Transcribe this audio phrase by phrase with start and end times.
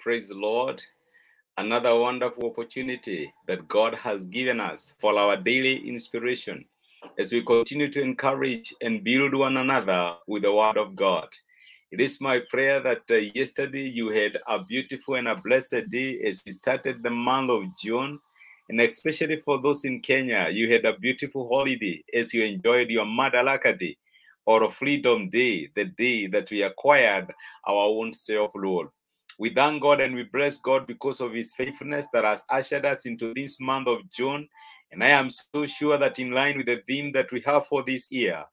[0.00, 0.82] praise the Lord.
[1.58, 6.64] Another wonderful opportunity that God has given us for our daily inspiration
[7.18, 11.28] as we continue to encourage and build one another with the Word of God.
[11.92, 16.20] It is my prayer that uh, yesterday you had a beautiful and a blessed day
[16.20, 18.18] as we started the month of June.
[18.70, 23.04] And especially for those in Kenya, you had a beautiful holiday as you enjoyed your
[23.04, 23.98] Madaraka Day
[24.46, 27.34] or Freedom Day, the day that we acquired
[27.66, 28.90] our own self rule.
[29.40, 33.06] We thank God and we bless God because of His faithfulness that has ushered us
[33.06, 34.46] into this month of June.
[34.92, 37.82] And I am so sure that in line with the theme that we have for
[37.82, 38.44] this year,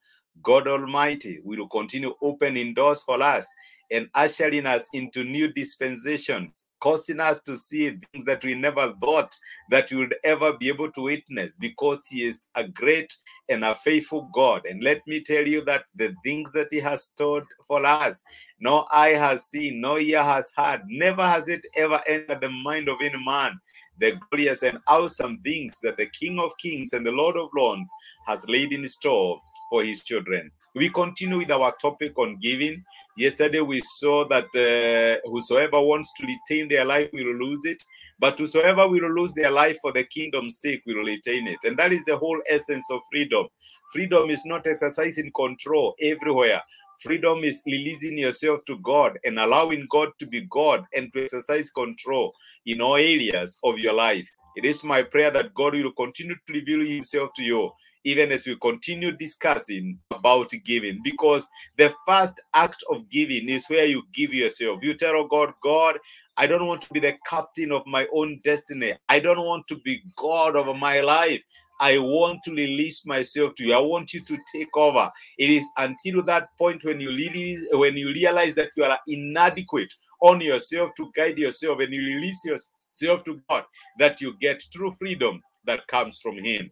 [0.42, 3.54] God Almighty will continue opening doors for us
[3.91, 9.34] and ushering us into new dispensations, causing us to see things that we never thought
[9.70, 13.14] that we would ever be able to witness because He is a great
[13.50, 14.66] and a faithful God.
[14.66, 18.22] And let me tell you that the things that He has stored for us,
[18.59, 22.89] no eye has seen, no ear has heard, never has it ever entered the mind
[22.89, 23.59] of any man.
[24.00, 27.89] The glorious and awesome things that the King of Kings and the Lord of Lords
[28.28, 30.52] has laid in store for His children.
[30.78, 32.83] We continue with our topic on giving.
[33.17, 37.81] Yesterday we saw that uh, whosoever wants to retain their life will lose it,
[38.20, 41.58] but whosoever will lose their life for the kingdom's sake will retain it.
[41.64, 43.48] And that is the whole essence of freedom.
[43.92, 46.61] Freedom is not exercising control everywhere.
[47.02, 51.72] Freedom is releasing yourself to God and allowing God to be God and to exercise
[51.72, 52.33] control
[52.67, 54.30] in all areas of your life.
[54.55, 57.72] It is my prayer that God will continue to reveal Himself to you
[58.08, 61.45] even as we continue discussing about giving, because
[61.77, 64.81] the first act of giving is where you give yourself.
[64.81, 65.97] You tell God, God,
[66.38, 68.94] I don't want to be the captain of my own destiny.
[69.09, 71.44] I don't want to be God over my life.
[71.81, 73.73] I want to release myself to you.
[73.73, 75.11] I want you to take over.
[75.38, 79.93] It is until that point when you release, when you realize that you are inadequate
[80.21, 83.65] on yourself to guide yourself and you release yourself to God
[83.99, 86.71] that you get true freedom that comes from Him.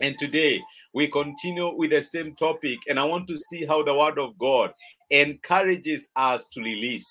[0.00, 0.60] And today
[0.94, 4.38] we continue with the same topic, and I want to see how the Word of
[4.38, 4.72] God
[5.10, 7.08] encourages us to release.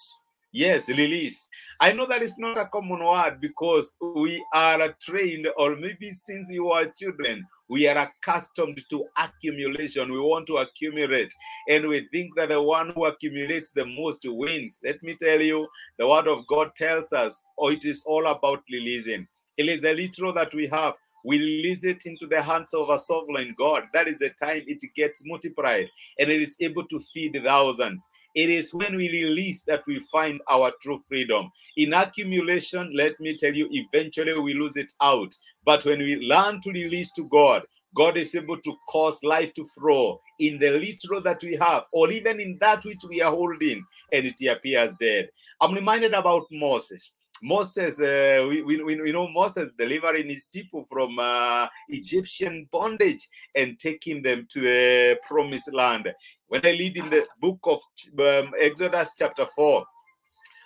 [0.53, 1.47] Yes, release.
[1.79, 6.49] I know that it's not a common word because we are trained, or maybe since
[6.51, 10.11] we are children, we are accustomed to accumulation.
[10.11, 11.33] We want to accumulate,
[11.69, 14.79] and we think that the one who accumulates the most wins.
[14.83, 15.67] Let me tell you,
[15.97, 19.27] the Word of God tells us, oh, it is all about releasing.
[19.55, 22.97] It is a literal that we have we release it into the hands of a
[22.97, 23.83] sovereign God.
[23.93, 25.89] That is the time it gets multiplied
[26.19, 28.09] and it is able to feed thousands.
[28.33, 31.51] It is when we release that we find our true freedom.
[31.77, 35.35] In accumulation, let me tell you, eventually we lose it out.
[35.65, 39.65] But when we learn to release to God, God is able to cause life to
[39.65, 43.85] flow in the literal that we have, or even in that which we are holding,
[44.13, 45.27] and it appears dead.
[45.59, 47.15] I'm reminded about Moses.
[47.41, 53.79] Moses, uh, we, we, we know Moses delivering his people from uh, Egyptian bondage and
[53.79, 56.13] taking them to the promised land.
[56.49, 57.79] When I read in the book of
[58.19, 59.83] um, Exodus, chapter 4,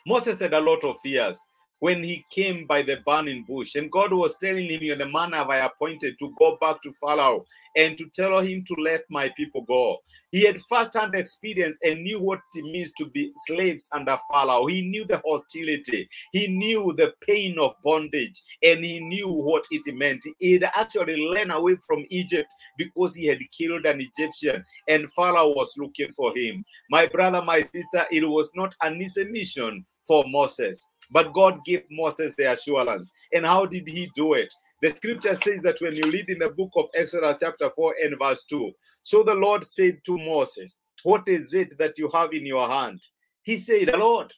[0.05, 1.39] Moses had a lot of fears
[1.79, 3.75] when he came by the burning bush.
[3.75, 6.91] And God was telling him, You're the man have I appointed to go back to
[7.01, 9.97] Pharaoh and to tell him to let my people go.
[10.31, 14.65] He had first-hand experience and knew what it means to be slaves under Pharaoh.
[14.65, 16.09] He knew the hostility.
[16.31, 20.23] He knew the pain of bondage, and he knew what it meant.
[20.39, 25.53] He had actually ran away from Egypt because he had killed an Egyptian, and Pharaoh
[25.53, 26.65] was looking for him.
[26.89, 30.85] My brother, my sister, it was not an easy mission for Moses.
[31.11, 33.11] But God gave Moses the assurance.
[33.33, 34.53] And how did he do it?
[34.81, 38.19] The scripture says that when you read in the book of Exodus, chapter 4 and
[38.19, 38.71] verse 2,
[39.03, 43.01] so the Lord said to Moses, What is it that you have in your hand?
[43.43, 44.33] He said, The Lord.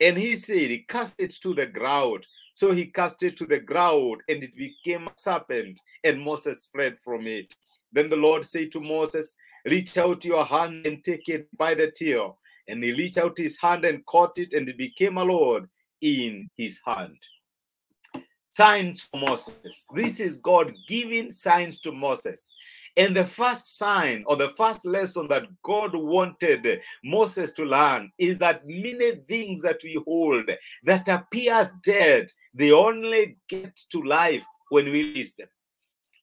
[0.00, 2.26] And he said, He Cast it to the ground.
[2.54, 6.98] So he cast it to the ground, and it became a serpent, and Moses fled
[7.02, 7.54] from it.
[7.92, 9.34] Then the Lord said to Moses,
[9.64, 12.38] Reach out your hand and take it by the tail.
[12.68, 15.68] And he reached out his hand and caught it, and it became a Lord
[16.00, 17.16] in his hand.
[18.52, 19.86] Signs for Moses.
[19.94, 22.50] This is God giving signs to Moses.
[22.96, 28.38] And the first sign or the first lesson that God wanted Moses to learn is
[28.38, 30.50] that many things that we hold
[30.84, 35.48] that appears dead, they only get to life when we release them.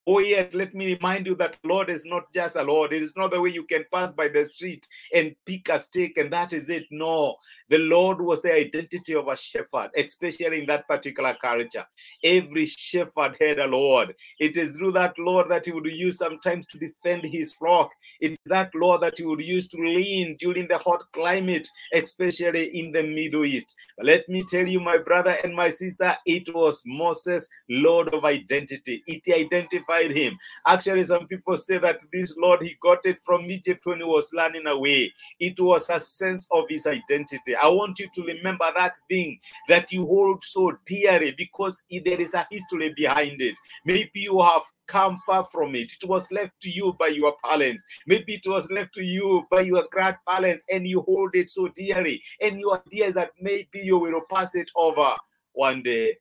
[0.09, 2.94] Oh, yes, let me remind you that Lord is not just a Lord.
[2.94, 6.15] It is not the way you can pass by the street and pick a stick
[6.15, 6.86] and that is it.
[6.92, 7.36] No,
[7.69, 11.86] the Lord was the identity of a shepherd, especially in that particular culture.
[12.24, 14.15] Every shepherd had a Lord.
[14.39, 17.92] It is through that Lord that he would use sometimes to defend his flock.
[18.21, 22.94] It's that Lord that he would use to lean during the hot climate, especially in
[22.94, 23.75] the Middle East.
[23.98, 28.24] But let me tell you, my brother and my sister, it was Moses, Lord of
[28.24, 29.03] identity.
[29.06, 30.38] It identified him.
[30.66, 34.32] Actually, some people say that this Lord, he got it from Egypt when he was
[34.36, 35.14] running away.
[35.40, 37.56] It was a sense of his identity.
[37.56, 42.34] I want you to remember that thing that you hold so dearly because there is
[42.34, 43.56] a history behind it.
[43.86, 45.92] Maybe you have come far from it.
[46.02, 47.84] It was left to you by your parents.
[48.06, 52.22] Maybe it was left to you by your grandparents, and you hold it so dearly.
[52.42, 55.12] And your idea that maybe you will pass it over
[55.54, 56.18] one day.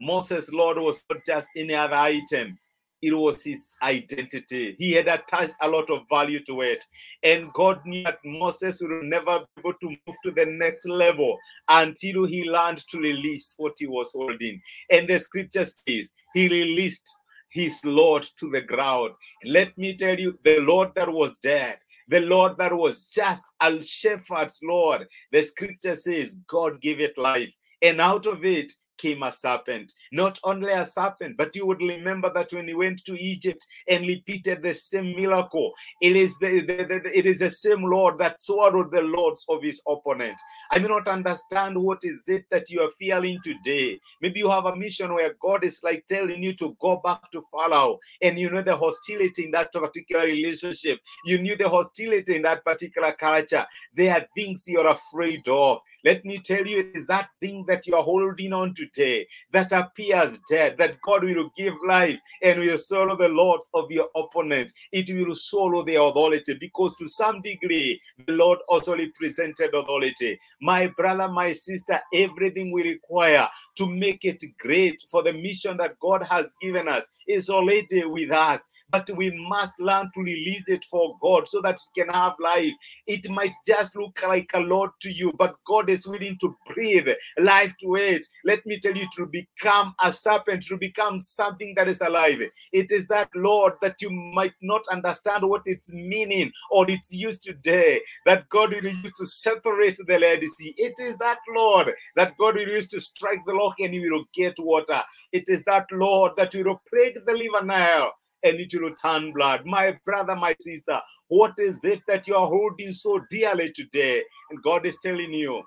[0.00, 2.58] Moses' Lord was not just any other item,
[3.00, 4.74] it was his identity.
[4.78, 6.84] He had attached a lot of value to it.
[7.22, 11.38] And God knew that Moses would never be able to move to the next level
[11.68, 14.60] until he learned to release what he was holding.
[14.90, 17.08] And the scripture says he released
[17.50, 19.12] his Lord to the ground.
[19.44, 21.78] Let me tell you, the Lord that was dead,
[22.08, 27.52] the Lord that was just a shepherd's Lord, the scripture says God gave it life.
[27.80, 29.94] And out of it, came a serpent.
[30.12, 34.06] Not only a serpent, but you would remember that when he went to Egypt and
[34.06, 35.72] repeated the same miracle,
[36.02, 39.62] it is the, the, the, it is the same Lord that swallowed the lords of
[39.62, 40.36] his opponent.
[40.70, 44.00] I may not understand what is it that you are feeling today.
[44.20, 47.42] Maybe you have a mission where God is like telling you to go back to
[47.52, 51.00] Pharaoh, and you know the hostility in that particular relationship.
[51.24, 53.66] You knew the hostility in that particular culture.
[53.94, 55.80] There are things you're afraid of.
[56.04, 60.38] Let me tell you, is that thing that you are holding on today that appears
[60.48, 64.72] dead, that God will give life and will swallow the lords of your opponent.
[64.92, 70.38] It will swallow their authority because to some degree, the Lord also represented authority.
[70.60, 75.98] My brother, my sister, everything we require to make it great for the mission that
[76.00, 80.84] God has given us is already with us but we must learn to release it
[80.84, 82.72] for God so that it can have life.
[83.06, 87.08] It might just look like a lot to you, but God is willing to breathe
[87.38, 88.26] life to it.
[88.44, 92.40] Let me tell you, to become a serpent, to become something that is alive.
[92.72, 97.38] It is that Lord that you might not understand what its meaning or its use
[97.38, 100.74] today, that God will use to separate the Sea.
[100.76, 104.24] It is that Lord that God will use to strike the rock and you will
[104.34, 105.02] get water.
[105.32, 109.32] It is that Lord that you will break the river now and it will turn
[109.32, 109.62] blood.
[109.64, 114.22] My brother, my sister, what is it that you are holding so dearly today?
[114.50, 115.62] And God is telling you,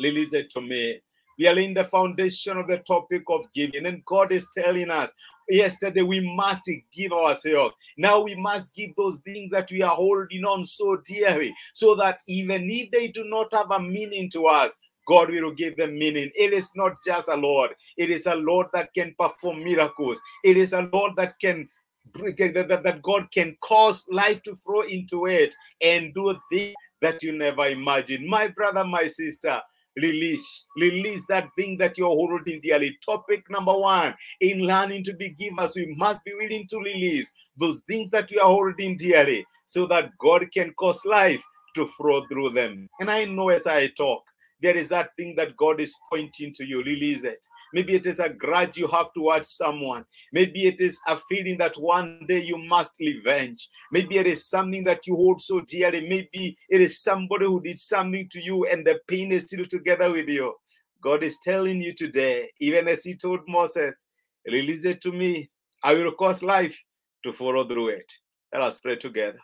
[0.00, 1.00] release it to me.
[1.38, 5.12] We are in the foundation of the topic of giving, and God is telling us
[5.48, 7.76] yesterday we must give ourselves.
[7.96, 12.20] Now we must give those things that we are holding on so dearly, so that
[12.26, 14.76] even if they do not have a meaning to us,
[15.06, 16.30] God will give them meaning.
[16.34, 20.20] It is not just a Lord, it is a Lord that can perform miracles.
[20.44, 21.68] It is a Lord that can
[22.14, 27.36] that, that God can cause life to flow into it and do things that you
[27.36, 28.26] never imagined.
[28.26, 29.60] My brother, my sister,
[30.02, 32.98] release release that thing that you're holding dearly.
[33.04, 37.82] Topic number one in learning to be givers we must be willing to release those
[37.82, 41.42] things that we are holding dearly so that god can cause life
[41.74, 42.88] to flow through them.
[43.00, 44.22] And i know as i talk
[44.60, 46.82] there is that thing that God is pointing to you.
[46.82, 47.46] Release it.
[47.72, 50.04] Maybe it is a grudge you have towards someone.
[50.32, 53.68] Maybe it is a feeling that one day you must revenge.
[53.92, 56.08] Maybe it is something that you hold so dearly.
[56.08, 60.10] Maybe it is somebody who did something to you and the pain is still together
[60.10, 60.54] with you.
[61.00, 64.04] God is telling you today, even as He told Moses,
[64.46, 65.50] release it to me.
[65.84, 66.76] I will cause life
[67.24, 68.12] to follow through it.
[68.52, 69.38] Let us pray together.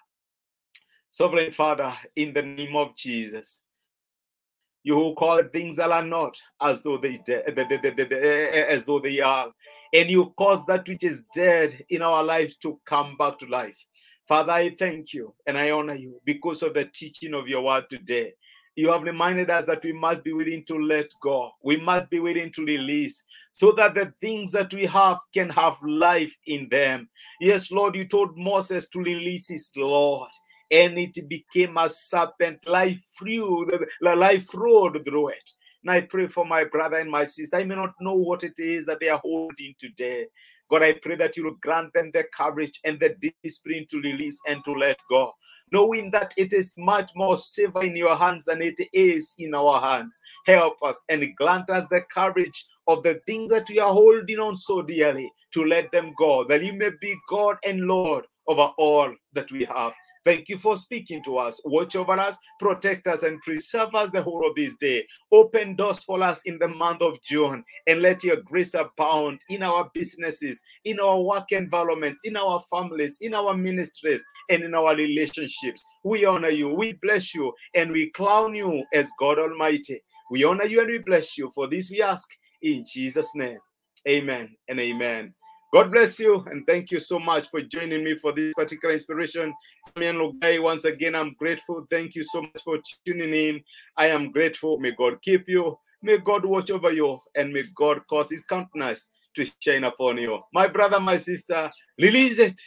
[1.11, 3.63] Sovereign Father, in the name of Jesus,
[4.85, 9.51] you who call things that are not as though they de- as though they are,
[9.93, 13.79] and you cause that which is dead in our lives to come back to life.
[14.29, 17.85] Father, I thank you and I honor you because of the teaching of your word
[17.91, 18.35] today.
[18.77, 21.53] You have reminded us that we must be willing to let go.
[21.63, 23.23] We must be willing to release
[23.53, 27.09] so that the things that we have can have life in them.
[27.41, 30.31] Yes, Lord, you told Moses to release his Lord
[30.71, 32.67] and it became a serpent.
[32.67, 35.51] Life flew, life flowed through it.
[35.83, 37.57] And I pray for my brother and my sister.
[37.57, 40.27] I may not know what it is that they are holding today.
[40.71, 44.39] God, I pray that you will grant them the courage and the discipline to release
[44.49, 45.33] and to let go,
[45.73, 49.79] knowing that it is much more safer in your hands than it is in our
[49.79, 50.19] hands.
[50.47, 54.57] Help us and grant us the courage of the things that we are holding on
[54.57, 59.15] so dearly, to let them go, that you may be God and Lord over all
[59.35, 59.93] that we have.
[60.25, 61.61] Thank you for speaking to us.
[61.67, 65.07] Watch over us, protect us, and preserve us the whole of this day.
[65.33, 69.63] Open doors for us in the month of June, and let your grace abound in
[69.63, 74.97] our businesses, in our work environments, in our families, in our ministries, and in our
[74.97, 75.85] relationships.
[76.05, 80.03] We honor you, we bless you, and we crown you as God Almighty.
[80.31, 81.51] We honor you and we bless you.
[81.55, 82.29] For this we ask
[82.63, 83.59] in Jesus' name.
[84.09, 85.35] Amen and amen.
[85.75, 89.53] God bless you and thank you so much for joining me for this particular inspiration.
[89.97, 91.85] Once again, I'm grateful.
[91.91, 93.61] Thank you so much for tuning in.
[93.97, 94.79] I am grateful.
[94.79, 95.77] May God keep you.
[96.01, 100.39] May God watch over you and may God cause his countenance to shine upon you.
[100.53, 102.61] My brother, my sister, release it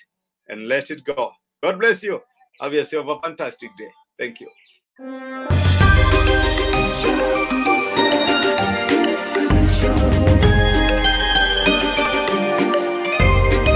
[0.49, 1.31] and let it go.
[1.63, 2.19] God bless you.
[2.59, 3.89] Have yourself a fantastic day.
[4.19, 4.49] Thank you.